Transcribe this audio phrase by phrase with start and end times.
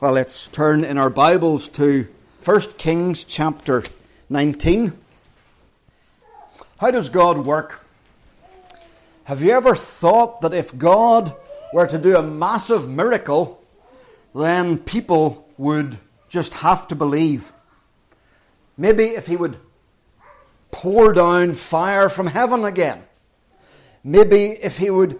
[0.00, 2.06] Well, let's turn in our Bibles to
[2.44, 3.82] 1 Kings chapter
[4.30, 4.92] 19.
[6.76, 7.84] How does God work?
[9.24, 11.34] Have you ever thought that if God
[11.72, 13.60] were to do a massive miracle,
[14.36, 17.52] then people would just have to believe?
[18.76, 19.58] Maybe if He would
[20.70, 23.02] pour down fire from heaven again.
[24.04, 25.18] Maybe if He would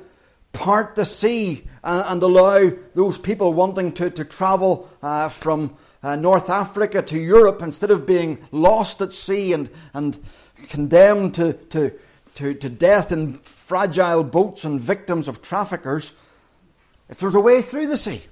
[0.58, 6.16] part the sea and, and allow those people wanting to, to travel uh, from uh,
[6.16, 10.18] North Africa to Europe instead of being lost at sea and, and
[10.68, 11.92] condemned to, to,
[12.34, 16.12] to, to death in fragile boats and victims of traffickers,
[17.08, 18.22] if there's a way through the sea,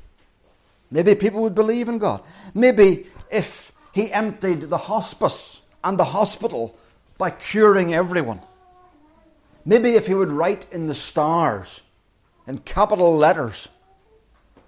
[0.91, 2.23] maybe people would believe in God.
[2.55, 6.77] Maybe if He emptied the hospice and the hospital
[7.19, 8.41] by curing everyone.
[9.65, 11.83] Maybe if He would write in the stars
[12.47, 13.69] in capital letters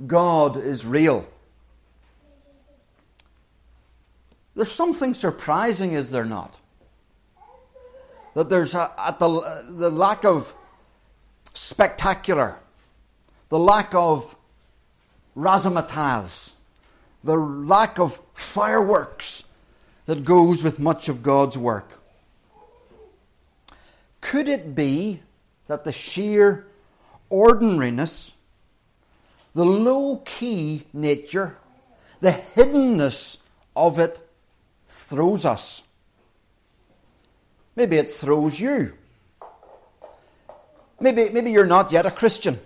[0.07, 1.27] God is real.
[4.55, 6.59] There's something surprising, is there not?
[8.35, 10.55] That there's a, at the, the lack of
[11.55, 12.57] spectacular,
[13.49, 14.37] the lack of
[15.37, 16.53] razzmatazz,
[17.25, 19.45] the lack of fireworks
[20.07, 22.01] that goes with much of God's work.
[24.21, 25.21] Could it be
[25.67, 26.68] that the sheer
[27.31, 28.33] ordinariness,
[29.55, 31.57] the low key nature,
[32.21, 33.39] the hiddenness
[33.75, 34.21] of it
[34.87, 35.83] throws us.
[37.77, 38.95] Maybe it throws you.
[41.01, 42.59] Maybe, maybe you're not yet a Christian.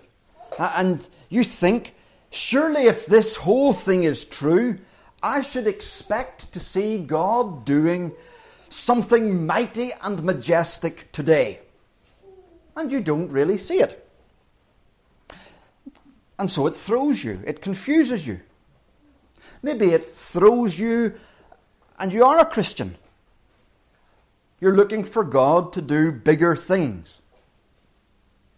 [0.57, 1.93] And you think,
[2.31, 4.79] surely if this whole thing is true,
[5.21, 8.13] I should expect to see God doing
[8.69, 11.59] something mighty and majestic today.
[12.75, 14.02] And you don't really see it.
[16.39, 18.41] And so it throws you, it confuses you.
[19.61, 21.13] Maybe it throws you,
[21.99, 22.97] and you are a Christian.
[24.59, 27.21] You're looking for God to do bigger things,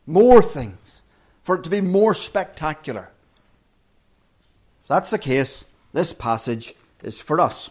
[0.06, 1.02] more things,
[1.44, 3.12] for it to be more spectacular.
[4.81, 7.69] If that's the case, this passage is for us.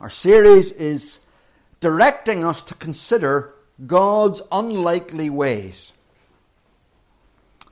[0.00, 1.20] Our series is
[1.80, 3.54] directing us to consider
[3.86, 5.92] God's unlikely ways.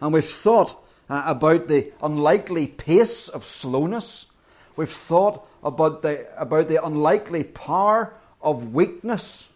[0.03, 4.27] And we've thought uh, about the unlikely pace of slowness.
[4.75, 9.53] We've thought about the, about the unlikely power of weakness.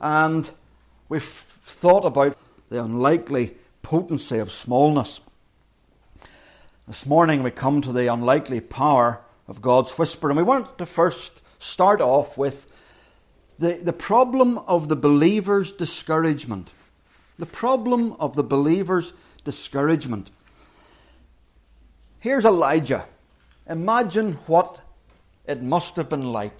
[0.00, 0.50] And
[1.08, 2.36] we've thought about
[2.70, 5.20] the unlikely potency of smallness.
[6.88, 10.86] This morning we come to the unlikely power of God's whisper, and we want to
[10.86, 12.66] first start off with
[13.60, 16.72] the, the problem of the believer's discouragement.
[17.38, 19.12] The problem of the believer's
[19.48, 20.30] discouragement.
[22.18, 23.06] Here's Elijah.
[23.66, 24.82] Imagine what
[25.46, 26.58] it must have been like.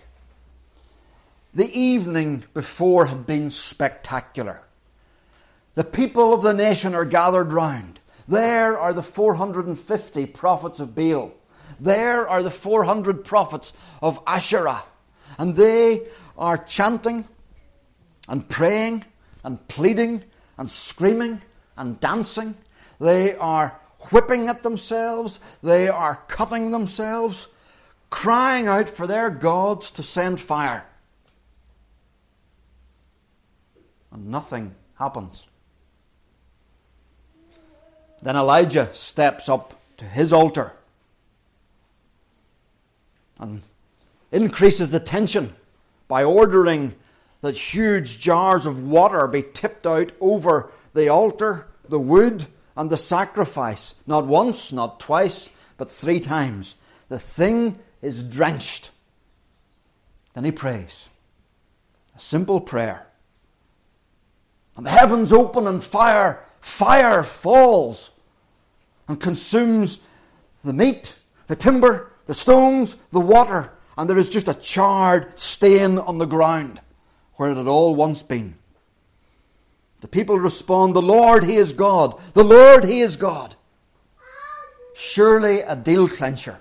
[1.53, 4.62] The evening before had been spectacular.
[5.75, 8.00] The people of the nation are gathered round.
[8.26, 11.34] There are the 450 prophets of Baal.
[11.78, 14.82] There are the 400 prophets of Asherah.
[15.38, 16.06] And they
[16.38, 17.28] are chanting
[18.31, 19.05] and praying
[19.44, 20.25] and pleading
[20.56, 21.43] and screaming
[21.76, 22.55] and dancing
[23.00, 23.78] they are
[24.10, 25.41] whipping at themselves.
[25.62, 27.48] They are cutting themselves,
[28.10, 30.86] crying out for their gods to send fire.
[34.10, 35.47] And nothing happens.
[38.22, 40.72] Then Elijah steps up to his altar
[43.38, 43.62] and
[44.32, 45.54] increases the tension
[46.08, 46.94] by ordering
[47.41, 52.47] that huge jars of water be tipped out over the altar, the wood,
[52.78, 56.77] and the sacrifice, not once, not twice, but three times.
[57.09, 58.93] The thing is drenched.
[60.33, 61.09] Then he prays.
[62.17, 63.09] A simple prayer.
[64.77, 68.12] And the heavens open and fire, fire falls
[69.09, 69.99] and consumes
[70.62, 71.17] the meat,
[71.49, 76.26] the timber, the stones, the water, and there is just a charred stain on the
[76.26, 76.81] ground
[77.35, 78.55] where it had all once been.
[80.00, 82.21] The people respond, The Lord, He is God.
[82.35, 83.56] The Lord, He is God.
[84.95, 86.61] Surely a deal clencher.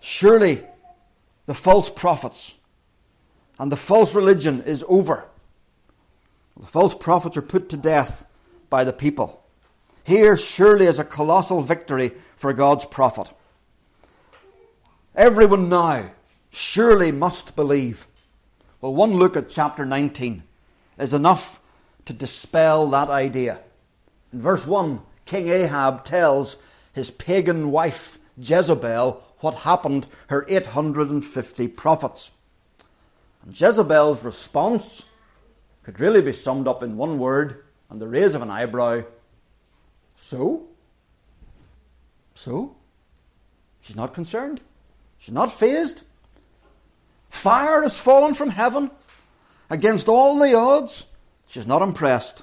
[0.00, 0.62] Surely
[1.46, 2.54] the false prophets
[3.58, 5.28] and the false religion is over.
[6.58, 8.26] The false prophets are put to death
[8.68, 9.42] by the people.
[10.04, 13.30] Here surely is a colossal victory for God's prophet.
[15.14, 16.10] Everyone now
[16.50, 18.06] surely must believe.
[18.80, 20.42] Well, one look at chapter 19
[20.98, 21.60] is enough
[22.04, 23.60] to dispel that idea.
[24.32, 26.56] In verse 1, King Ahab tells
[26.92, 32.32] his pagan wife, Jezebel, what happened her 850 prophets.
[33.42, 35.06] And Jezebel's response
[35.82, 39.02] could really be summed up in one word and the raise of an eyebrow.
[40.16, 40.68] So?
[42.34, 42.76] So?
[43.80, 44.60] She's not concerned.
[45.18, 46.02] She's not fazed.
[47.28, 48.90] Fire has fallen from heaven
[49.72, 51.06] against all the odds.
[51.46, 52.42] She's not impressed.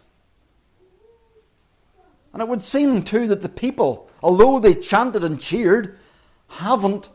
[2.33, 5.97] And it would seem, too, that the people, although they chanted and cheered,
[6.47, 7.07] haven't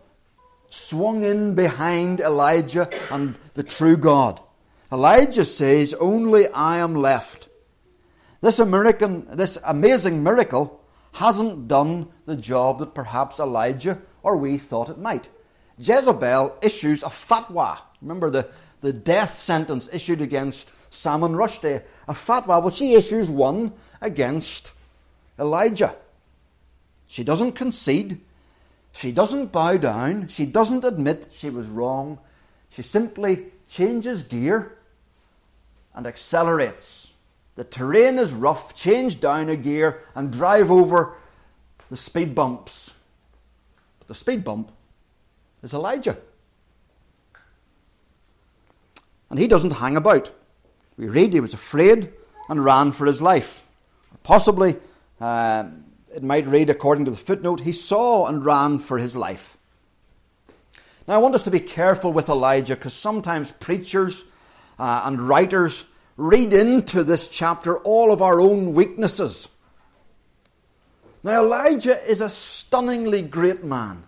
[0.70, 4.40] swung in behind Elijah and the true God.
[4.92, 7.48] Elijah says, Only I am left.
[8.40, 10.80] This American, this amazing miracle
[11.14, 15.28] hasn't done the job that perhaps Elijah or we thought it might.
[15.78, 17.78] Jezebel issues a fatwa.
[18.00, 18.48] Remember the,
[18.84, 21.82] the death sentence issued against Salman Rushdie.
[22.06, 22.60] A fatwa.
[22.60, 23.72] Well, she issues one
[24.02, 24.72] against
[25.38, 25.96] Elijah.
[27.06, 28.20] She doesn't concede.
[28.92, 30.28] She doesn't bow down.
[30.28, 32.18] She doesn't admit she was wrong.
[32.68, 34.76] She simply changes gear
[35.94, 37.10] and accelerates.
[37.54, 38.74] The terrain is rough.
[38.74, 41.14] Change down a gear and drive over
[41.88, 42.92] the speed bumps.
[43.98, 44.72] But the speed bump
[45.62, 46.18] is Elijah.
[49.30, 50.30] And he doesn't hang about.
[50.96, 52.12] We read he was afraid
[52.48, 53.66] and ran for his life.
[54.22, 54.76] Possibly
[55.20, 55.64] uh,
[56.14, 59.58] it might read, according to the footnote, he saw and ran for his life.
[61.08, 64.24] Now, I want us to be careful with Elijah because sometimes preachers
[64.78, 65.84] uh, and writers
[66.16, 69.48] read into this chapter all of our own weaknesses.
[71.22, 74.04] Now, Elijah is a stunningly great man,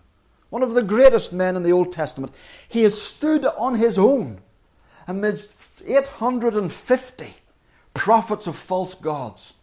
[0.51, 2.33] one of the greatest men in the Old Testament.
[2.69, 4.41] He has stood on his own
[5.07, 7.35] amidst 850
[7.95, 9.55] prophets of false gods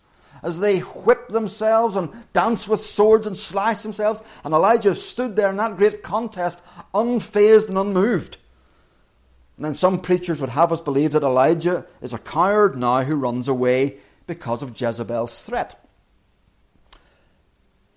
[0.42, 4.22] as they whip themselves and dance with swords and slash themselves.
[4.44, 6.62] And Elijah stood there in that great contest,
[6.94, 8.38] unfazed and unmoved.
[9.58, 13.16] And then some preachers would have us believe that Elijah is a coward now who
[13.16, 15.80] runs away because of Jezebel's threat.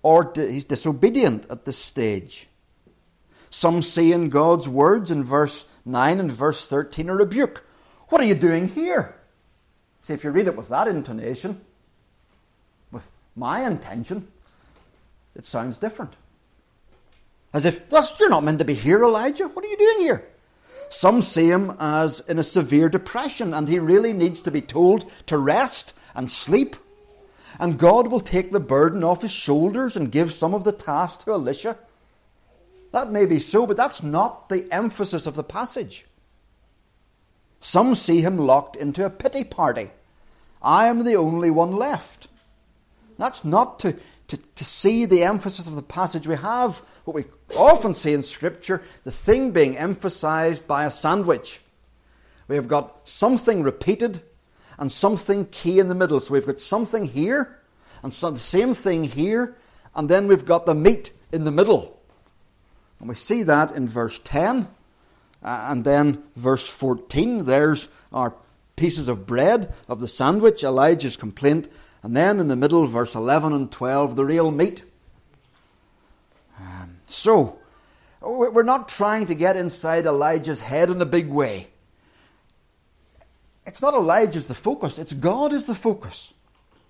[0.03, 2.47] Or he's disobedient at this stage.
[3.49, 7.65] Some see in God's words in verse 9 and verse 13 a rebuke.
[8.09, 9.15] What are you doing here?
[10.01, 11.61] See, if you read it with that intonation,
[12.91, 14.27] with my intention,
[15.35, 16.13] it sounds different.
[17.53, 17.81] As if,
[18.19, 19.47] you're not meant to be here, Elijah.
[19.47, 20.27] What are you doing here?
[20.89, 25.09] Some see him as in a severe depression and he really needs to be told
[25.25, 26.75] to rest and sleep.
[27.59, 31.25] And God will take the burden off his shoulders and give some of the task
[31.25, 31.77] to Elisha.
[32.97, 36.07] That may be so, but that's not the emphasis of the passage.
[37.59, 39.91] Some see him locked into a pity party.
[40.63, 42.27] I am the only one left.
[43.19, 43.95] That's not to,
[44.29, 46.27] to, to see the emphasis of the passage.
[46.27, 51.61] We have what we often see in Scripture the thing being emphasized by a sandwich.
[52.47, 54.23] We have got something repeated
[54.79, 56.19] and something key in the middle.
[56.19, 57.59] So we've got something here
[58.01, 59.55] and so the same thing here,
[59.95, 61.96] and then we've got the meat in the middle.
[62.99, 64.67] And we see that in verse 10.
[65.43, 68.33] Uh, and then verse 14, there's our
[68.75, 71.69] pieces of bread of the sandwich, Elijah's complaint
[72.03, 74.83] and then in the middle, verse 11 and 12, the real meat.
[76.59, 77.59] Um, so,
[78.21, 81.67] we're not trying to get inside Elijah's head in a big way.
[83.65, 86.33] It's not Elijah's the focus, it's God is the focus.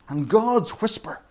[0.09, 1.21] And God's whisper.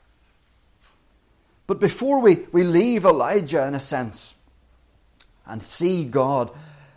[1.67, 4.36] But before we, we leave Elijah, in a sense,
[5.47, 6.51] and see God,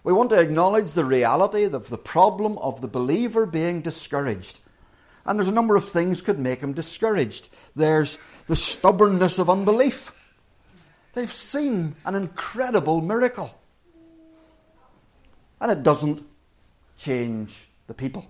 [0.03, 4.59] we want to acknowledge the reality of the problem of the believer being discouraged.
[5.25, 7.49] And there's a number of things could make him discouraged.
[7.75, 10.11] There's the stubbornness of unbelief.
[11.13, 13.53] They've seen an incredible miracle.
[15.61, 16.25] And it doesn't
[16.97, 18.29] change the people.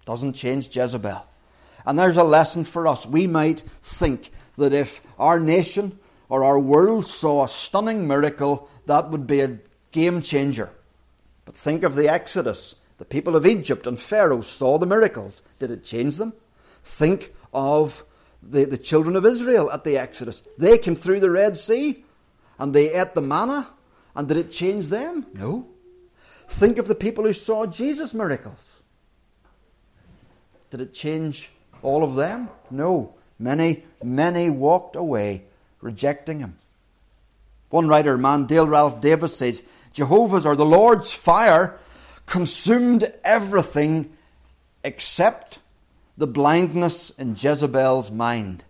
[0.00, 1.26] It doesn't change Jezebel.
[1.86, 3.06] And there's a lesson for us.
[3.06, 9.10] We might think that if our nation or our world saw a stunning miracle, that
[9.10, 9.58] would be a
[9.92, 10.70] game changer.
[11.44, 15.42] But think of the Exodus the people of Egypt and Pharaoh saw the miracles.
[15.58, 16.32] Did it change them?
[16.82, 18.04] Think of
[18.42, 20.42] the, the children of Israel at the Exodus.
[20.58, 22.04] They came through the Red Sea
[22.58, 23.68] and they ate the manna.
[24.14, 25.26] And did it change them?
[25.32, 25.66] No.
[26.46, 28.80] Think of the people who saw Jesus' miracles.
[30.70, 31.50] Did it change
[31.82, 32.48] all of them?
[32.70, 33.14] No.
[33.40, 35.44] Many, many walked away,
[35.84, 36.56] rejecting him.
[37.68, 39.62] One writer, man Dale Ralph Davis, says,
[39.92, 41.78] Jehovah's or the Lord's fire
[42.26, 44.16] consumed everything
[44.82, 45.58] except
[46.16, 48.64] the blindness in Jezebel's mind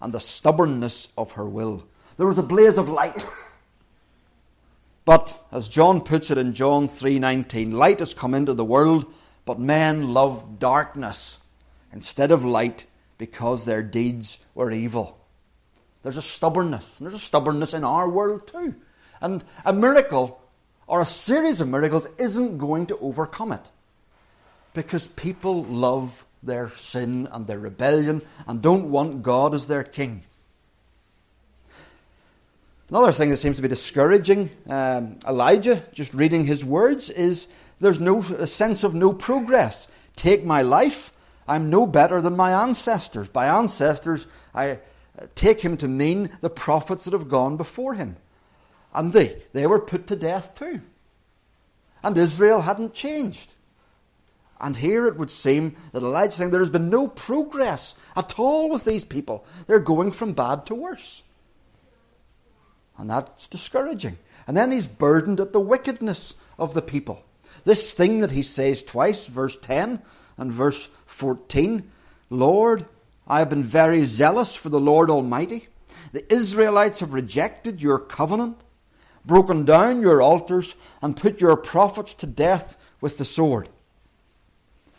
[0.00, 1.84] and the stubbornness of her will.
[2.16, 3.26] There was a blaze of light.
[5.04, 9.06] But as John puts it in John 3:19, light has come into the world,
[9.44, 11.38] but men love darkness
[11.92, 12.84] instead of light
[13.18, 15.19] because their deeds were evil.
[16.02, 18.74] There's a stubbornness, and there's a stubbornness in our world too.
[19.20, 20.40] And a miracle
[20.86, 23.70] or a series of miracles isn't going to overcome it.
[24.72, 30.22] Because people love their sin and their rebellion and don't want God as their king.
[32.88, 37.46] Another thing that seems to be discouraging um, Elijah, just reading his words, is
[37.78, 39.86] there's no a sense of no progress.
[40.16, 41.12] Take my life,
[41.46, 43.28] I'm no better than my ancestors.
[43.28, 44.80] By ancestors, I
[45.34, 48.16] take him to mean the prophets that have gone before him.
[48.92, 50.80] And they, they were put to death too.
[52.02, 53.54] And Israel hadn't changed.
[54.60, 58.68] And here it would seem that Elijah saying there has been no progress at all
[58.70, 59.44] with these people.
[59.66, 61.22] They're going from bad to worse.
[62.98, 64.18] And that's discouraging.
[64.46, 67.24] And then he's burdened at the wickedness of the people.
[67.64, 70.02] This thing that he says twice, verse 10
[70.36, 71.90] and verse 14
[72.32, 72.86] Lord,
[73.30, 75.68] I have been very zealous for the Lord Almighty.
[76.10, 78.60] The Israelites have rejected your covenant,
[79.24, 83.68] broken down your altars, and put your prophets to death with the sword.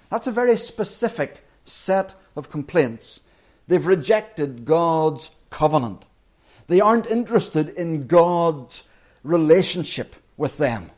[0.09, 3.19] That's a very specific set of complaints.
[3.67, 6.05] They've rejected God's covenant.
[6.67, 8.83] They aren't interested in God's
[9.23, 10.91] relationship with them.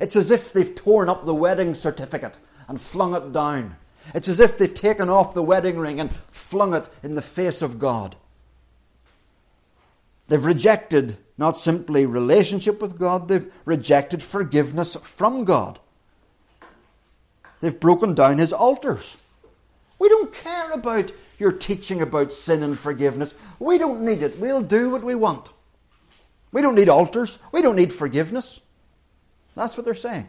[0.00, 3.74] It's as if they've torn up the wedding certificate and flung it down.
[4.14, 7.62] It's as if they've taken off the wedding ring and flung it in the face
[7.62, 8.16] of God.
[10.28, 15.78] They've rejected not simply relationship with God, they've rejected forgiveness from God.
[17.60, 19.16] They've broken down his altars.
[19.98, 23.34] We don't care about your teaching about sin and forgiveness.
[23.58, 24.38] We don't need it.
[24.38, 25.50] We'll do what we want.
[26.52, 27.38] We don't need altars.
[27.52, 28.60] We don't need forgiveness.
[29.54, 30.28] That's what they're saying.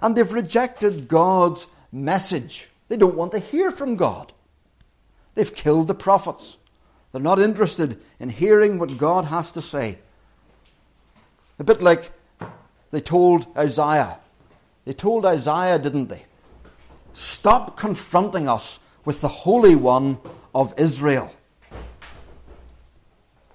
[0.00, 2.68] And they've rejected God's message.
[2.88, 4.32] They don't want to hear from God.
[5.34, 6.56] They've killed the prophets.
[7.12, 9.98] They're not interested in hearing what God has to say.
[11.58, 12.12] A bit like
[12.90, 14.18] they told Isaiah.
[14.84, 16.24] They told Isaiah, didn't they?
[17.12, 20.18] Stop confronting us with the Holy One
[20.54, 21.34] of Israel.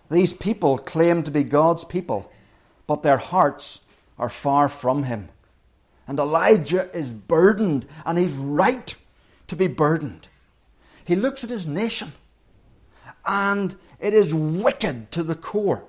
[0.09, 2.31] These people claim to be God's people,
[2.85, 3.81] but their hearts
[4.19, 5.29] are far from Him.
[6.07, 8.93] And Elijah is burdened, and he's right
[9.51, 10.27] to be burdened.
[11.05, 12.13] He looks at his nation,
[13.25, 15.85] and it is wicked to the core.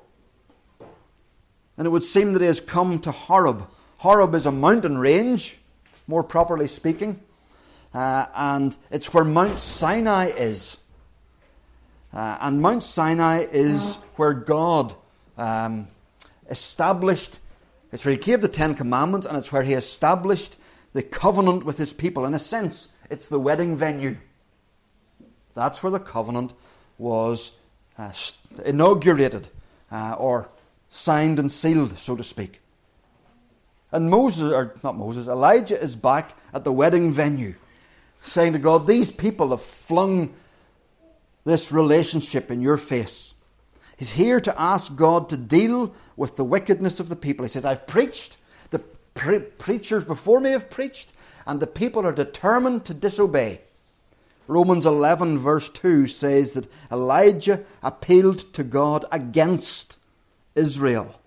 [1.76, 3.66] And it would seem that he has come to Horeb.
[3.98, 5.58] Horeb is a mountain range,
[6.06, 7.20] more properly speaking
[7.94, 10.78] uh, and it's where Mount Sinai is.
[12.12, 14.94] Uh, and Mount Sinai is where God
[15.38, 15.86] um,
[16.50, 17.38] established,
[17.90, 20.58] it's where He gave the Ten Commandments, and it's where He established
[20.92, 22.24] the covenant with His people.
[22.26, 24.16] In a sense, it's the wedding venue.
[25.52, 26.54] That's where the covenant
[26.96, 27.52] was
[27.98, 28.10] uh,
[28.64, 29.48] inaugurated
[29.90, 30.48] uh, or
[30.88, 32.60] signed and sealed, so to speak.
[33.90, 37.54] And Moses, or not Moses, Elijah is back at the wedding venue
[38.22, 40.32] saying to God, These people have flung
[41.44, 43.34] this relationship in your face.
[43.98, 47.44] He's here to ask God to deal with the wickedness of the people.
[47.44, 48.38] He says, I've preached,
[48.70, 48.78] the
[49.12, 51.12] pre- preachers before me have preached,
[51.46, 53.60] and the people are determined to disobey.
[54.48, 59.98] Romans 11, verse 2 says that Elijah appealed to God against
[60.54, 61.18] Israel.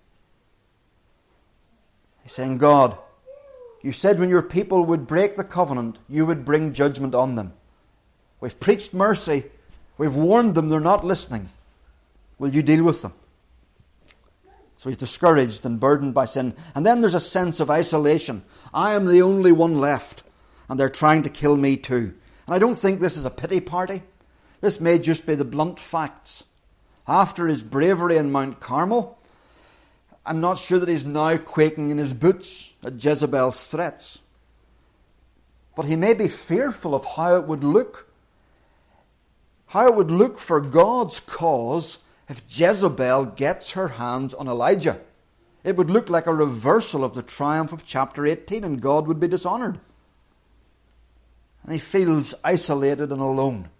[2.22, 2.98] He's saying, God,
[3.82, 7.52] you said when your people would break the covenant, you would bring judgment on them.
[8.40, 9.44] We've preached mercy.
[9.96, 11.48] We've warned them they're not listening.
[12.38, 13.12] Will you deal with them?
[14.86, 16.54] So he's discouraged and burdened by sin.
[16.76, 18.44] And then there's a sense of isolation.
[18.72, 20.22] I am the only one left,
[20.68, 22.14] and they're trying to kill me too.
[22.46, 24.02] And I don't think this is a pity party.
[24.60, 26.44] This may just be the blunt facts.
[27.08, 29.18] After his bravery in Mount Carmel,
[30.24, 34.20] I'm not sure that he's now quaking in his boots at Jezebel's threats.
[35.74, 38.08] But he may be fearful of how it would look.
[39.66, 45.00] How it would look for God's cause if Jezebel gets her hands on Elijah.
[45.64, 49.18] It would look like a reversal of the triumph of chapter 18, and God would
[49.18, 49.80] be dishonoured.
[51.62, 53.70] And he feels isolated and alone.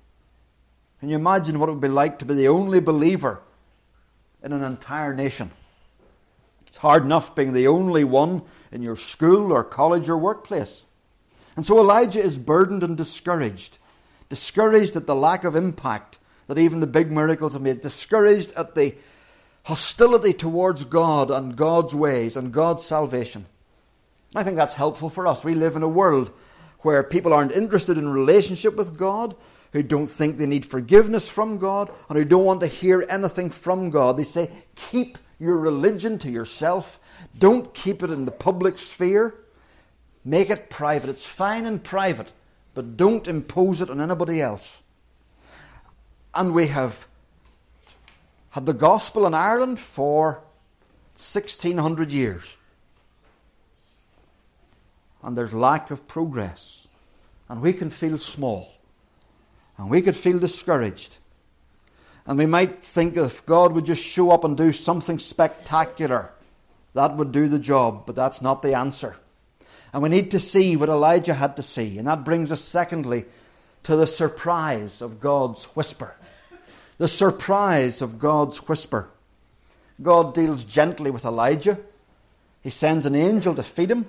[1.00, 3.42] Can you imagine what it would be like to be the only believer
[4.42, 5.52] in an entire nation?
[6.66, 10.84] It's hard enough being the only one in your school or college or workplace.
[11.54, 13.78] And so Elijah is burdened and discouraged.
[14.28, 17.80] Discouraged at the lack of impact that even the big miracles have made.
[17.80, 18.94] Discouraged at the
[19.64, 23.46] hostility towards God and God's ways and God's salvation.
[24.34, 25.42] I think that's helpful for us.
[25.42, 26.30] We live in a world
[26.80, 29.34] where people aren't interested in relationship with God,
[29.72, 33.50] who don't think they need forgiveness from God, and who don't want to hear anything
[33.50, 34.16] from God.
[34.16, 37.00] They say, keep your religion to yourself.
[37.36, 39.34] Don't keep it in the public sphere.
[40.24, 41.10] Make it private.
[41.10, 42.32] It's fine in private,
[42.74, 44.82] but don't impose it on anybody else.
[46.36, 47.08] And we have
[48.50, 50.42] had the gospel in Ireland for
[51.14, 52.56] 1600 years.
[55.22, 56.88] And there's lack of progress.
[57.48, 58.68] And we can feel small.
[59.78, 61.16] And we could feel discouraged.
[62.26, 66.32] And we might think if God would just show up and do something spectacular,
[66.92, 69.16] that would do the job, but that's not the answer.
[69.92, 71.98] And we need to see what Elijah had to see.
[71.98, 73.24] And that brings us, secondly,
[73.86, 76.16] to the surprise of God's whisper.
[76.98, 79.08] The surprise of God's whisper.
[80.02, 81.78] God deals gently with Elijah.
[82.64, 84.06] He sends an angel to feed him.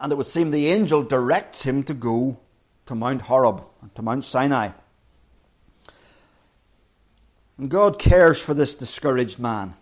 [0.00, 2.38] And it would seem the angel directs him to go
[2.86, 3.62] to Mount Horeb,
[3.94, 4.70] to Mount Sinai.
[7.58, 9.74] And God cares for this discouraged man.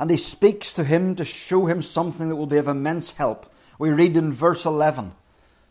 [0.00, 3.46] And he speaks to him to show him something that will be of immense help.
[3.78, 5.12] We read in verse 11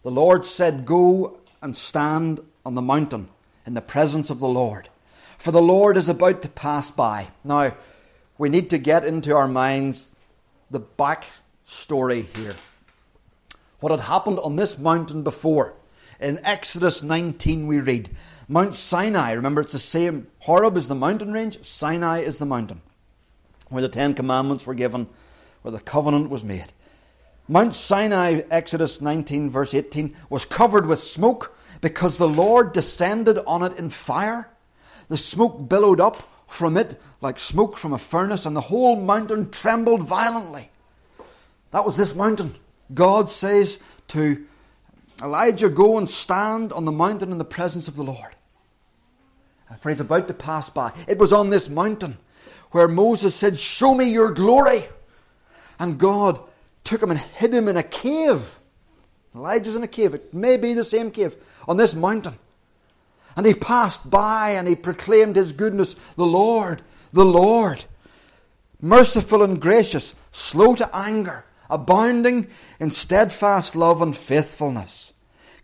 [0.04, 3.30] The Lord said, Go and stand on the mountain
[3.66, 4.90] in the presence of the Lord,
[5.38, 7.28] for the Lord is about to pass by.
[7.44, 7.76] Now,
[8.38, 10.16] we need to get into our minds
[10.70, 11.26] the back
[11.64, 12.56] story here.
[13.80, 15.74] What had happened on this mountain before.
[16.20, 18.10] In Exodus 19, we read
[18.48, 20.28] Mount Sinai, remember it's the same.
[20.40, 22.82] Horeb is the mountain range, Sinai is the mountain
[23.72, 25.08] where the Ten Commandments were given,
[25.62, 26.74] where the covenant was made.
[27.52, 33.62] Mount Sinai, Exodus 19, verse 18, was covered with smoke because the Lord descended on
[33.62, 34.50] it in fire.
[35.10, 39.52] The smoke billowed up from it like smoke from a furnace, and the whole mountain
[39.52, 40.70] trembled violently.
[41.72, 42.56] That was this mountain.
[42.94, 44.46] God says to
[45.22, 48.36] Elijah, Go and stand on the mountain in the presence of the Lord
[49.80, 50.92] for he's about to pass by.
[51.08, 52.18] It was on this mountain
[52.72, 54.86] where Moses said, Show me your glory.
[55.80, 56.40] And God
[56.84, 58.60] took him and hid him in a cave.
[59.36, 60.14] Elijah's in a cave.
[60.14, 61.36] It may be the same cave
[61.68, 62.38] on this mountain.
[63.36, 66.82] And he passed by and he proclaimed his goodness, the Lord,
[67.14, 67.86] the Lord,
[68.82, 72.48] merciful and gracious, slow to anger, abounding
[72.80, 75.12] in steadfast love and faithfulness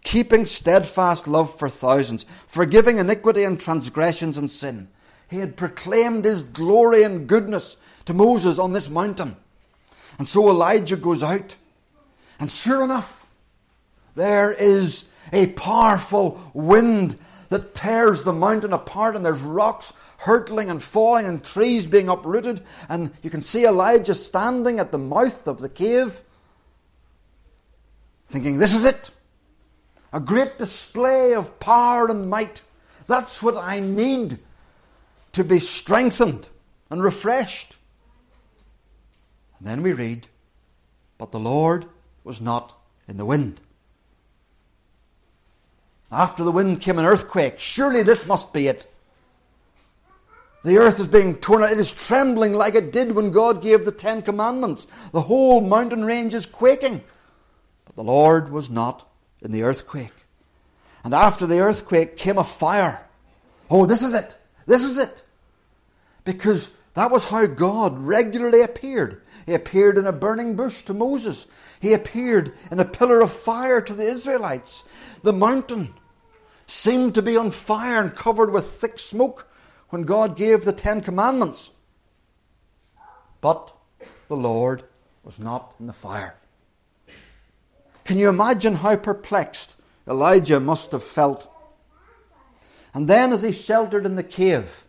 [0.08, 4.88] keeping steadfast love for thousands, forgiving iniquity and transgressions and sin.
[5.30, 7.76] He had proclaimed his glory and goodness
[8.06, 9.36] to Moses on this mountain.
[10.18, 11.56] And so Elijah goes out.
[12.40, 13.28] And sure enough,
[14.16, 17.18] there is a powerful wind
[17.50, 22.62] that tears the mountain apart, and there's rocks hurtling and falling, and trees being uprooted.
[22.90, 26.22] And you can see Elijah standing at the mouth of the cave,
[28.26, 29.12] thinking, This is it
[30.14, 32.62] a great display of power and might.
[33.08, 34.40] That's what I need
[35.34, 36.48] to be strengthened
[36.90, 37.78] and refreshed.
[39.60, 40.28] And then we read,
[41.18, 41.86] But the Lord
[42.24, 43.60] was not in the wind.
[46.12, 47.60] After the wind came an earthquake.
[47.60, 48.86] Surely this must be it.
[50.64, 51.72] The earth is being torn out.
[51.72, 54.88] It is trembling like it did when God gave the Ten Commandments.
[55.12, 57.04] The whole mountain range is quaking.
[57.86, 59.08] But the Lord was not
[59.42, 60.14] in the earthquake.
[61.04, 63.06] And after the earthquake came a fire.
[63.70, 64.36] Oh, this is it.
[64.66, 65.22] This is it.
[66.26, 69.22] Because that was how God regularly appeared.
[69.48, 71.48] He appeared in a burning bush to Moses.
[71.80, 74.84] He appeared in a pillar of fire to the Israelites.
[75.24, 75.94] The mountain
[76.68, 79.48] seemed to be on fire and covered with thick smoke
[79.88, 81.72] when God gave the Ten Commandments.
[83.40, 83.74] But
[84.28, 84.84] the Lord
[85.24, 86.36] was not in the fire.
[88.04, 91.50] Can you imagine how perplexed Elijah must have felt?
[92.94, 94.84] And then, as he sheltered in the cave,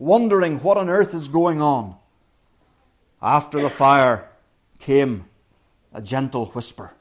[0.00, 1.96] wondering what on earth is going on,
[3.20, 4.28] after the fire
[4.78, 5.26] came
[5.92, 6.92] a gentle whisper.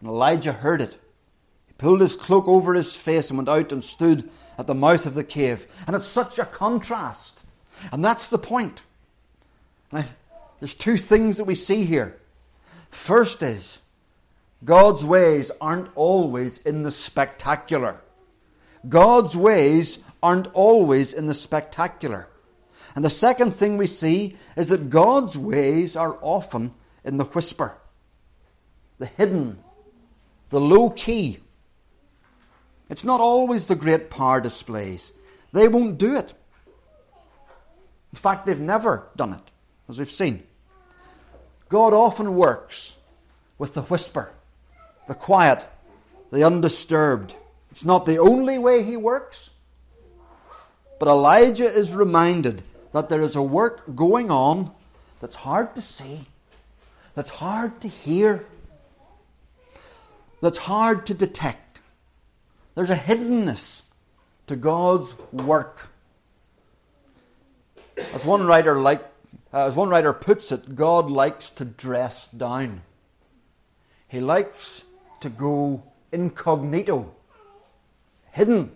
[0.00, 0.98] And Elijah heard it.
[1.66, 5.06] He pulled his cloak over his face and went out and stood at the mouth
[5.06, 5.66] of the cave.
[5.86, 7.44] And it's such a contrast.
[7.92, 8.82] And that's the point.
[9.92, 10.04] I,
[10.60, 12.16] there's two things that we see here.
[12.90, 13.80] First is
[14.64, 18.00] God's ways aren't always in the spectacular.
[18.88, 22.28] God's ways aren't always in the spectacular.
[22.96, 26.72] And the second thing we see is that God's ways are often
[27.04, 27.76] in the whisper,
[28.98, 29.58] the hidden,
[30.48, 31.40] the low key.
[32.88, 35.12] It's not always the great power displays.
[35.52, 36.32] They won't do it.
[38.14, 39.50] In fact, they've never done it,
[39.90, 40.44] as we've seen.
[41.68, 42.96] God often works
[43.58, 44.32] with the whisper,
[45.06, 45.66] the quiet,
[46.32, 47.34] the undisturbed.
[47.70, 49.50] It's not the only way he works,
[50.98, 52.62] but Elijah is reminded
[52.96, 54.70] that there is a work going on
[55.20, 56.24] that's hard to see,
[57.14, 58.46] that's hard to hear,
[60.40, 61.80] that's hard to detect.
[62.74, 63.82] There's a hiddenness
[64.46, 65.90] to God's work.
[68.14, 69.04] As one writer like,
[69.52, 72.80] as one writer puts it, God likes to dress down.
[74.08, 74.84] He likes
[75.20, 75.82] to go
[76.12, 77.14] incognito,
[78.32, 78.72] hidden,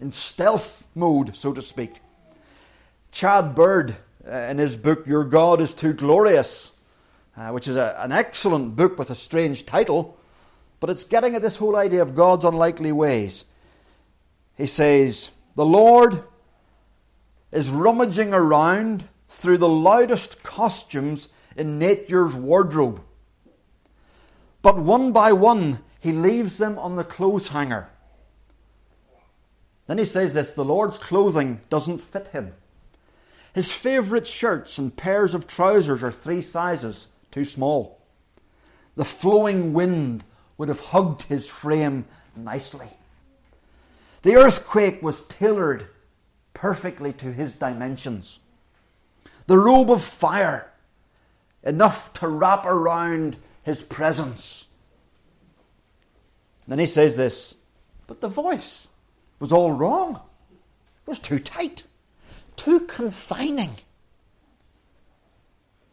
[0.00, 1.96] in stealth mode, so to speak.
[3.18, 6.70] Chad Bird, uh, in his book Your God is Too Glorious,
[7.36, 10.16] uh, which is a, an excellent book with a strange title,
[10.78, 13.44] but it's getting at this whole idea of God's unlikely ways.
[14.56, 16.22] He says, The Lord
[17.50, 23.02] is rummaging around through the loudest costumes in nature's wardrobe.
[24.62, 27.90] But one by one, he leaves them on the clothes hanger.
[29.88, 32.54] Then he says this the Lord's clothing doesn't fit him.
[33.58, 38.00] His favourite shirts and pairs of trousers are three sizes too small.
[38.94, 40.22] The flowing wind
[40.56, 42.04] would have hugged his frame
[42.36, 42.90] nicely.
[44.22, 45.88] The earthquake was tailored
[46.54, 48.38] perfectly to his dimensions.
[49.48, 50.70] The robe of fire,
[51.64, 54.68] enough to wrap around his presence.
[56.68, 57.56] then he says this,
[58.06, 58.86] but the voice
[59.40, 60.22] was all wrong.
[60.52, 61.82] It was too tight,
[62.58, 63.70] too confining.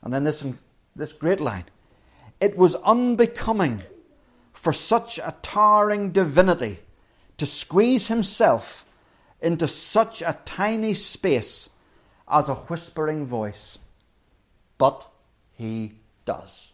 [0.02, 0.46] And then this,
[0.96, 1.66] this great line
[2.42, 3.82] it was unbecoming
[4.52, 6.80] for such a towering divinity
[7.38, 8.86] to squeeze himself
[9.42, 11.70] into such a tiny space
[12.28, 13.78] as a whispering voice.
[14.78, 15.08] But
[15.54, 15.94] he
[16.26, 16.74] does.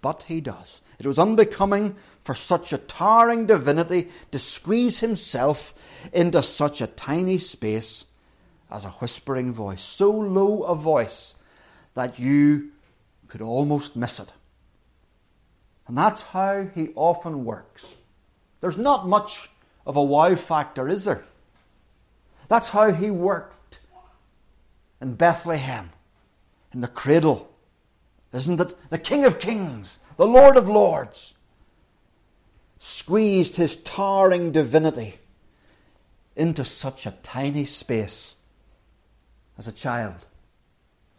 [0.00, 0.80] But he does.
[0.98, 5.74] It was unbecoming for such a towering divinity to squeeze himself
[6.12, 8.06] into such a tiny space
[8.70, 9.82] as a whispering voice.
[9.82, 11.34] So low a voice
[11.94, 12.70] that you
[13.28, 14.32] could almost miss it.
[15.86, 17.96] And that's how he often works.
[18.60, 19.50] There's not much
[19.86, 21.24] of a wow factor, is there?
[22.48, 23.80] That's how he worked
[25.00, 25.90] in Bethlehem,
[26.72, 27.50] in the cradle.
[28.32, 28.74] Isn't it?
[28.90, 31.34] The King of Kings, the Lord of Lords,
[32.78, 35.18] squeezed his towering divinity
[36.36, 38.36] into such a tiny space
[39.60, 40.16] as a child.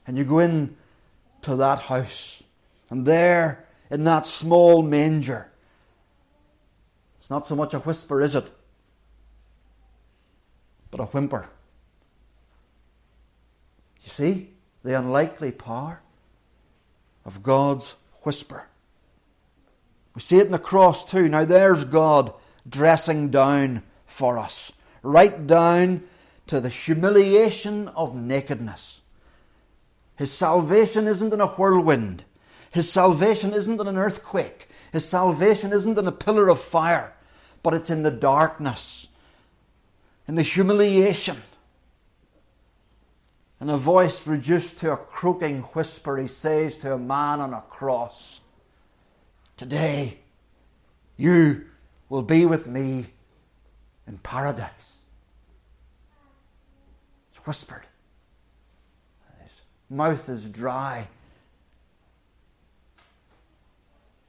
[0.07, 0.75] And you go in
[1.43, 2.41] to that house,
[2.89, 5.51] and there in that small manger,
[7.19, 8.51] it's not so much a whisper, is it?
[10.89, 11.49] But a whimper.
[14.03, 14.49] You see
[14.83, 16.01] the unlikely power
[17.23, 18.67] of God's whisper.
[20.15, 21.29] We see it in the cross too.
[21.29, 22.33] Now there's God
[22.67, 24.71] dressing down for us,
[25.03, 26.05] right down
[26.51, 28.99] to the humiliation of nakedness.
[30.17, 32.25] His salvation isn't in a whirlwind.
[32.71, 34.67] His salvation isn't in an earthquake.
[34.91, 37.15] His salvation isn't in a pillar of fire,
[37.63, 39.07] but it's in the darkness,
[40.27, 41.37] in the humiliation.
[43.61, 47.61] In a voice reduced to a croaking whisper, he says to a man on a
[47.69, 48.41] cross,
[49.55, 50.17] Today
[51.15, 51.63] you
[52.09, 53.05] will be with me
[54.05, 54.97] in paradise.
[57.45, 57.83] Whispered.
[59.43, 61.07] His mouth is dry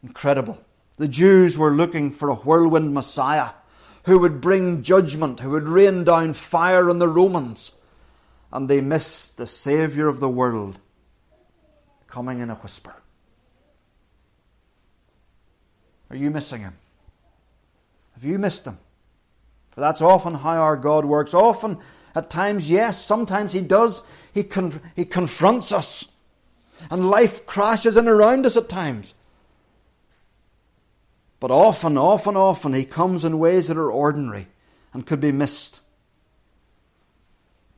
[0.03, 0.63] Incredible.
[0.99, 3.51] The Jews were looking for a whirlwind Messiah
[4.05, 7.73] who would bring judgment, who would rain down fire on the Romans.
[8.53, 10.79] And they missed the Saviour of the world
[12.09, 12.95] coming in a whisper.
[16.11, 16.75] Are you missing him?
[18.15, 18.77] Have you missed him?
[19.73, 21.35] For that's often how our God works.
[21.35, 21.79] Often,
[22.15, 24.03] at times, yes, sometimes He does.
[24.33, 26.09] He, con- he confronts us.
[26.91, 29.15] And life crashes in around us at times.
[31.43, 34.47] But often, often, often he comes in ways that are ordinary
[34.93, 35.81] and could be missed.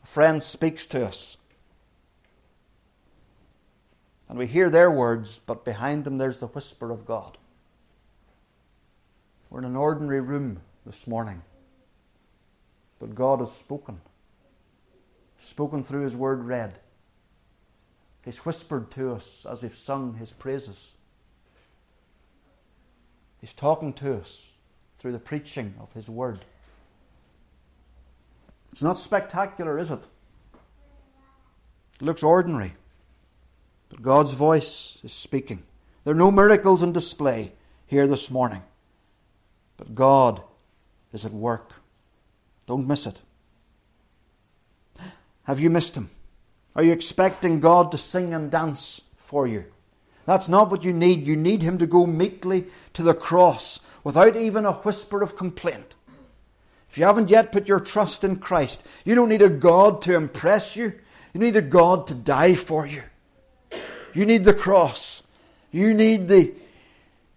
[0.03, 1.39] A friend speaks to us.
[4.29, 7.39] And we hear their words, but behind them there's the whisper of God.
[9.49, 11.41] We're in an ordinary room this morning.
[13.05, 14.01] But God has spoken.
[15.39, 16.73] Spoken through His word read.
[18.25, 20.93] He's whispered to us as we've sung His praises.
[23.43, 24.47] He's talking to us
[24.97, 26.47] through the preaching of His Word.
[28.73, 30.01] It's not spectacular, is it?
[32.01, 32.73] looks ordinary.
[33.91, 35.63] But God's voice is speaking.
[36.05, 37.53] There are no miracles in display
[37.87, 38.63] here this morning.
[39.77, 40.43] But God
[41.13, 41.84] is at work.
[42.67, 43.21] Don't miss it.
[45.45, 46.11] Have you missed Him?
[46.75, 49.65] Are you expecting God to sing and dance for you?
[50.27, 51.27] That's not what you need.
[51.27, 55.95] You need Him to go meekly to the cross without even a whisper of complaint.
[56.91, 60.15] If you haven't yet put your trust in Christ, you don't need a God to
[60.15, 60.93] impress you.
[61.33, 63.03] You need a God to die for you.
[64.15, 65.23] You need the cross.
[65.73, 66.55] You need the,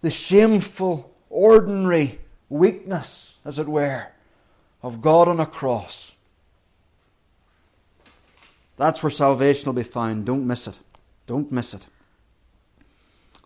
[0.00, 4.06] the shameful, ordinary weakness, as it were,
[4.82, 6.14] of God on a cross.
[8.76, 10.24] That's where salvation will be found.
[10.24, 10.78] Don't miss it.
[11.26, 11.86] Don't miss it.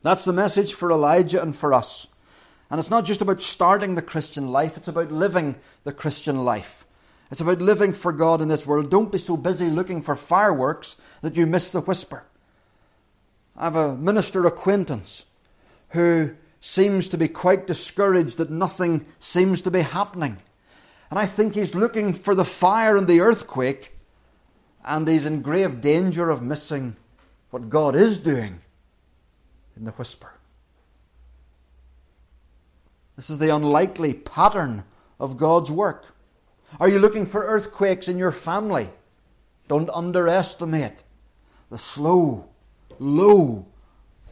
[0.02, 2.06] That's the message for Elijah and for us.
[2.70, 6.86] And it's not just about starting the Christian life, it's about living the Christian life.
[7.30, 8.90] It's about living for God in this world.
[8.90, 12.24] Don't be so busy looking for fireworks that you miss the whisper.
[13.56, 15.24] I have a minister acquaintance
[15.90, 20.38] who seems to be quite discouraged that nothing seems to be happening.
[21.12, 23.92] And I think he's looking for the fire and the earthquake,
[24.82, 26.96] and he's in grave danger of missing
[27.50, 28.62] what God is doing
[29.76, 30.32] in the whisper.
[33.14, 34.84] This is the unlikely pattern
[35.20, 36.16] of God's work.
[36.80, 38.88] Are you looking for earthquakes in your family?
[39.68, 41.02] Don't underestimate
[41.70, 42.48] the slow,
[42.98, 43.66] low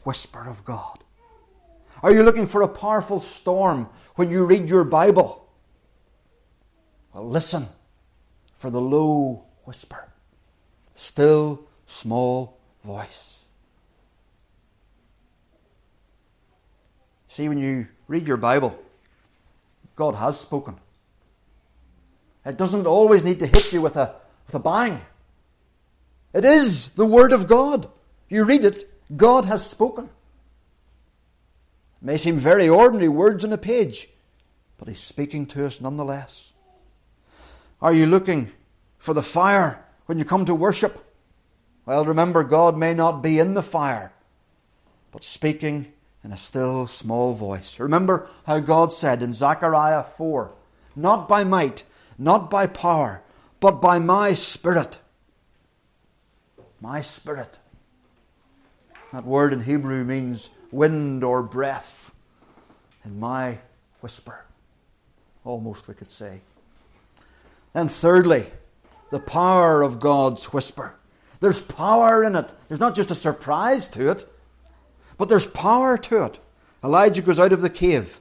[0.03, 1.03] whisper of God.
[2.01, 5.40] Are you looking for a powerful storm when you read your Bible?
[7.13, 7.67] Well, listen
[8.55, 10.09] for the low whisper,
[10.93, 13.39] still, small voice.
[17.27, 18.77] See, when you read your Bible,
[19.95, 20.75] God has spoken.
[22.45, 25.01] It doesn't always need to hit you with a, with a bang.
[26.33, 27.87] It is the Word of God.
[28.29, 30.05] You read it, God has spoken.
[30.05, 34.09] It may seem very ordinary words on a page,
[34.77, 36.50] but He's speaking to us nonetheless.
[37.81, 38.51] Are you looking
[38.99, 41.03] for the fire when you come to worship?
[41.85, 44.13] Well, remember, God may not be in the fire,
[45.11, 45.91] but speaking
[46.23, 47.79] in a still small voice.
[47.79, 50.53] Remember how God said in Zechariah 4
[50.95, 51.83] Not by might,
[52.17, 53.23] not by power,
[53.59, 54.99] but by my Spirit.
[56.79, 57.57] My Spirit.
[59.11, 62.13] That word in Hebrew means wind or breath.
[63.03, 63.57] In my
[64.01, 64.45] whisper.
[65.43, 66.41] Almost, we could say.
[67.73, 68.47] And thirdly,
[69.11, 70.95] the power of God's whisper.
[71.39, 72.53] There's power in it.
[72.67, 74.25] There's not just a surprise to it,
[75.17, 76.39] but there's power to it.
[76.83, 78.19] Elijah goes out of the cave.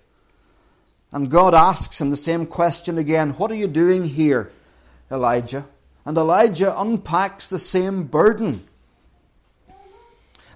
[1.12, 4.50] And God asks him the same question again What are you doing here,
[5.10, 5.66] Elijah?
[6.04, 8.66] And Elijah unpacks the same burden.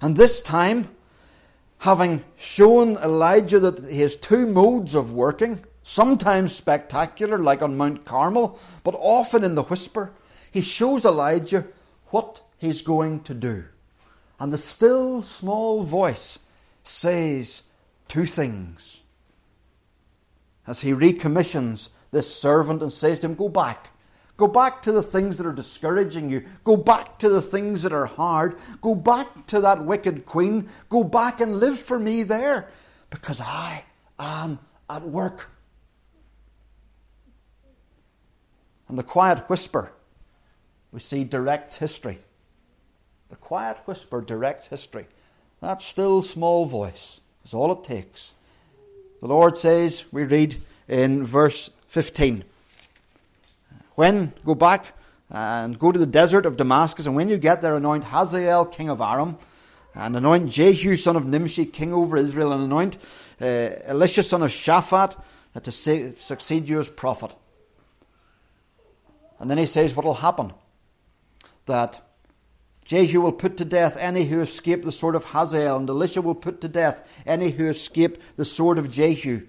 [0.01, 0.89] And this time,
[1.79, 8.05] having shown Elijah that he has two modes of working, sometimes spectacular, like on Mount
[8.05, 10.13] Carmel, but often in the whisper,
[10.51, 11.67] he shows Elijah
[12.07, 13.65] what he's going to do.
[14.41, 16.41] And the still small voice
[16.83, 17.63] says
[18.09, 19.03] two things.
[20.67, 23.91] As he recommissions this servant and says to him, Go back.
[24.37, 26.45] Go back to the things that are discouraging you.
[26.65, 28.57] Go back to the things that are hard.
[28.81, 30.69] Go back to that wicked queen.
[30.89, 32.69] Go back and live for me there
[33.11, 33.85] because I
[34.19, 34.59] am
[34.91, 35.54] at work.
[38.95, 39.91] And the quiet whisper,
[40.93, 42.21] we see directs history.
[43.29, 45.09] The quiet whisper directs history.
[45.61, 48.35] That still small voice is all it takes.
[49.21, 52.45] The Lord says, we read in verse 15,
[53.97, 54.97] When, go back
[55.29, 58.91] and go to the desert of Damascus, and when you get there, anoint Hazael, king
[58.91, 59.39] of Aram,
[59.93, 62.97] and anoint Jehu, son of Nimshi, king over Israel, and anoint
[63.41, 63.45] uh,
[63.87, 65.21] Elisha, son of Shaphat,
[65.57, 67.35] uh, to succeed you as prophet.
[69.45, 70.55] And then he says what will happen.
[71.67, 72.01] That
[72.87, 76.35] Jehu will put to death any who escape the sword of Hazael, and Elisha will
[76.35, 79.43] put to death any who escape the sword of Jehu.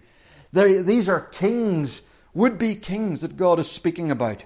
[0.52, 2.02] There, these are kings,
[2.34, 4.44] would be kings that God is speaking about.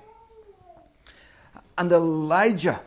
[1.80, 2.82] And Elijah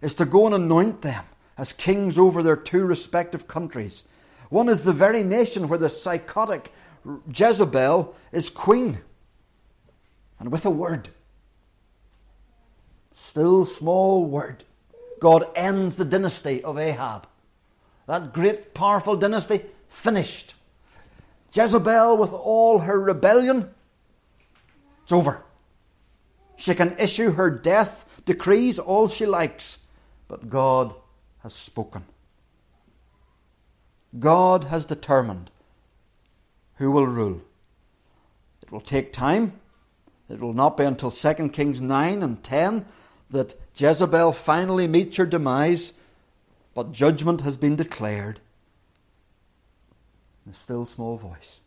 [0.00, 1.24] is to go and anoint them
[1.58, 4.04] as kings over their two respective countries.
[4.48, 6.72] One is the very nation where the psychotic
[7.30, 9.02] Jezebel is queen.
[10.40, 11.10] And with a word,
[13.36, 14.64] still small word,
[15.20, 17.26] God ends the dynasty of Ahab.
[18.06, 20.54] That great, powerful dynasty finished.
[21.52, 23.74] Jezebel, with all her rebellion,
[25.02, 25.44] it's over.
[26.56, 29.80] She can issue her death decrees all she likes.
[30.28, 30.94] But God
[31.42, 32.06] has spoken.
[34.18, 35.50] God has determined
[36.76, 37.42] who will rule.
[38.62, 39.60] It will take time.
[40.30, 42.86] It will not be until 2 Kings 9 and 10
[43.30, 45.92] that Jezebel finally meets her demise,
[46.74, 48.40] but judgment has been declared.
[50.44, 51.60] In a still small voice.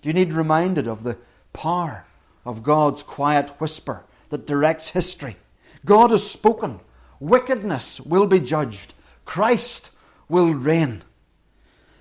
[0.00, 1.18] Do you need reminded of the
[1.52, 2.06] power
[2.44, 5.36] of God's quiet whisper that directs history?
[5.84, 6.80] God has spoken.
[7.18, 8.94] Wickedness will be judged.
[9.24, 9.90] Christ
[10.28, 11.02] will reign.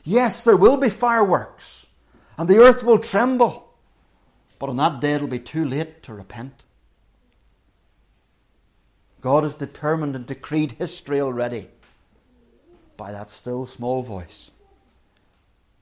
[0.04, 1.88] Yes, there will be fireworks,
[2.38, 3.74] and the earth will tremble,
[4.58, 6.64] but on that day it'll be too late to repent.
[9.22, 11.68] God has determined and decreed history already
[12.96, 14.52] by that still small voice.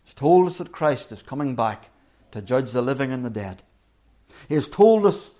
[0.04, 1.90] He's told us that Christ is coming back
[2.32, 3.62] to judge the living and the dead.
[4.48, 5.32] He has told us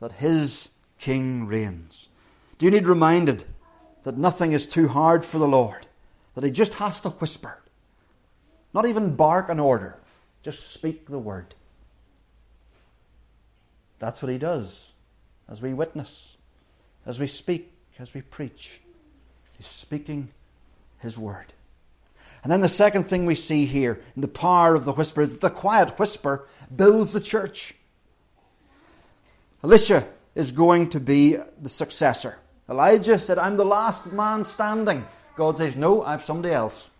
[0.00, 2.08] that his King reigns.
[2.58, 3.44] Do you need reminded
[4.04, 5.86] that nothing is too hard for the Lord?
[6.34, 7.62] That he just has to whisper,
[8.74, 9.98] not even bark an order,
[10.42, 11.54] just speak the word.
[13.98, 14.92] That's what he does
[15.48, 16.35] as we witness,
[17.06, 18.80] as we speak, as we preach.
[19.56, 20.28] He's speaking
[20.98, 21.52] his word.
[22.42, 25.32] And then the second thing we see here in the power of the whisper is
[25.32, 27.74] that the quiet whisper builds the church.
[29.64, 32.38] Elisha is going to be the successor.
[32.68, 35.06] Elijah said, I'm the last man standing.
[35.36, 36.90] God says, No, I have somebody else.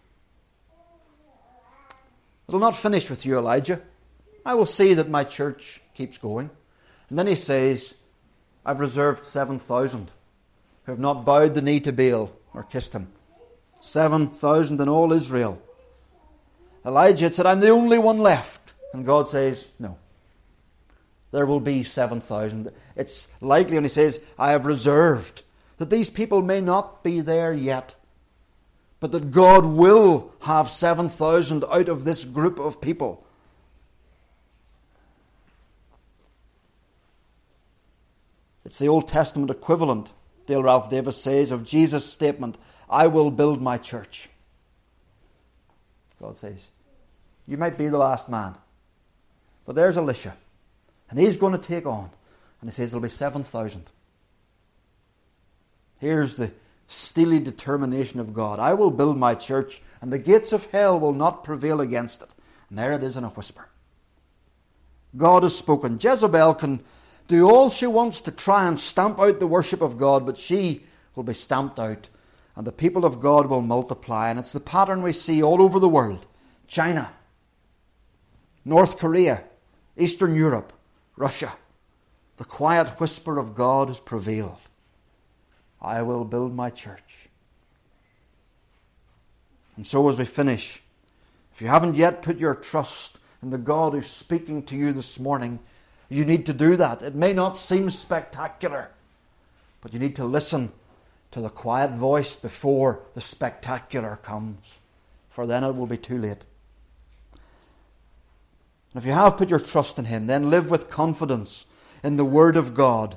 [2.48, 3.80] It'll not finish with you, Elijah.
[4.44, 6.50] I will see that my church keeps going.
[7.08, 7.94] And then he says,
[8.66, 10.10] I've reserved 7,000
[10.84, 13.10] who have not bowed the knee to Baal or kissed him.
[13.80, 15.62] 7,000 in all Israel.
[16.84, 18.74] Elijah said, I'm the only one left.
[18.92, 19.96] And God says, No
[21.36, 22.72] there will be 7,000.
[22.96, 25.42] It's likely, and he says, I have reserved,
[25.76, 27.94] that these people may not be there yet,
[29.00, 33.25] but that God will have 7,000 out of this group of people.
[38.66, 40.10] It's the Old Testament equivalent,
[40.46, 42.58] Dale Ralph Davis says, of Jesus' statement,
[42.90, 44.28] I will build my church.
[46.20, 46.66] God says,
[47.46, 48.56] You might be the last man,
[49.64, 50.36] but there's Elisha.
[51.08, 52.10] And he's going to take on.
[52.60, 53.84] And he says there'll be 7,000.
[55.98, 56.50] Here's the
[56.88, 61.12] steely determination of God I will build my church, and the gates of hell will
[61.12, 62.30] not prevail against it.
[62.68, 63.68] And there it is in a whisper.
[65.16, 66.00] God has spoken.
[66.02, 66.82] Jezebel can
[67.28, 70.84] do all she wants to try and stamp out the worship of God, but she
[71.14, 72.08] will be stamped out,
[72.54, 74.28] and the people of God will multiply.
[74.28, 76.26] And it's the pattern we see all over the world
[76.68, 77.12] China,
[78.64, 79.44] North Korea,
[79.96, 80.72] Eastern Europe,
[81.16, 81.52] Russia,
[82.36, 84.60] the quiet whisper of God has prevailed.
[85.80, 87.28] I will build my church.
[89.76, 90.82] And so, as we finish,
[91.54, 95.20] if you haven't yet put your trust in the God who's speaking to you this
[95.20, 95.58] morning,
[96.08, 97.02] you need to do that.
[97.02, 98.90] It may not seem spectacular,
[99.80, 100.72] but you need to listen
[101.32, 104.78] to the quiet voice before the spectacular comes,
[105.28, 106.44] for then it will be too late.
[108.92, 111.66] And if you have put your trust in Him, then live with confidence
[112.02, 113.16] in the Word of God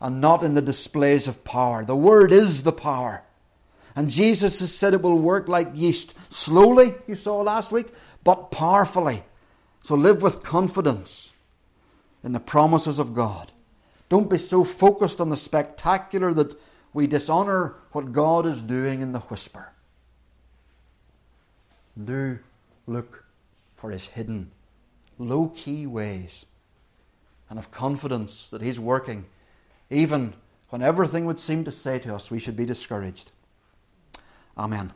[0.00, 1.84] and not in the displays of power.
[1.84, 3.24] The Word is the power.
[3.96, 6.14] And Jesus has said it will work like yeast.
[6.32, 7.88] Slowly, you saw last week,
[8.22, 9.24] but powerfully.
[9.82, 11.32] So live with confidence
[12.22, 13.52] in the promises of God.
[14.08, 16.58] Don't be so focused on the spectacular that
[16.92, 19.72] we dishonour what God is doing in the whisper.
[22.02, 22.40] Do
[22.86, 23.24] look
[23.74, 24.50] for His hidden
[25.18, 26.46] low key ways
[27.48, 29.26] and have confidence that He's working,
[29.90, 30.34] even
[30.70, 33.30] when everything would seem to say to us we should be discouraged.
[34.56, 34.92] Amen.